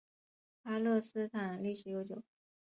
[0.63, 2.23] 巴勒斯坦历史悠久。